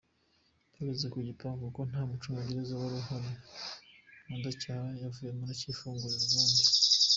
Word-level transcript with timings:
Bageze 0.85 1.05
ku 1.13 1.17
gipangu 1.27 1.61
kuko 1.67 1.81
nta 1.89 2.01
mucungagereza 2.09 2.73
wari 2.81 2.95
uhari 3.01 3.31
Mudacyahwa 4.27 4.89
yavuyemo 5.03 5.41
aracyifungurira 5.43 6.17
ubundi. 6.23 6.63